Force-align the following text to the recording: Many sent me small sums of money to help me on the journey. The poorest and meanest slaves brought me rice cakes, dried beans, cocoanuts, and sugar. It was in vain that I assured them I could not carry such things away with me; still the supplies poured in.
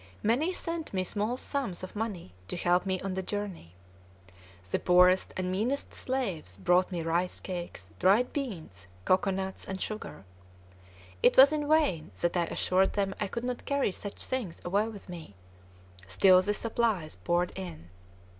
Many 0.23 0.51
sent 0.51 0.95
me 0.95 1.03
small 1.03 1.37
sums 1.37 1.83
of 1.83 1.95
money 1.95 2.33
to 2.47 2.57
help 2.57 2.87
me 2.87 2.99
on 3.01 3.13
the 3.13 3.21
journey. 3.21 3.75
The 4.71 4.79
poorest 4.79 5.31
and 5.37 5.51
meanest 5.51 5.93
slaves 5.93 6.57
brought 6.57 6.91
me 6.91 7.03
rice 7.03 7.39
cakes, 7.39 7.91
dried 7.99 8.33
beans, 8.33 8.87
cocoanuts, 9.05 9.63
and 9.63 9.79
sugar. 9.79 10.25
It 11.21 11.37
was 11.37 11.51
in 11.51 11.69
vain 11.69 12.09
that 12.21 12.35
I 12.35 12.45
assured 12.45 12.93
them 12.93 13.13
I 13.19 13.27
could 13.27 13.43
not 13.43 13.65
carry 13.65 13.91
such 13.91 14.25
things 14.25 14.59
away 14.65 14.87
with 14.87 15.07
me; 15.07 15.35
still 16.07 16.41
the 16.41 16.55
supplies 16.55 17.13
poured 17.23 17.51
in. 17.55 17.91